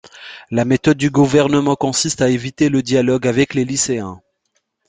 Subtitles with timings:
[0.49, 4.19] La méthode du gouvernement consiste à éviter le dialogue avec les lycéens.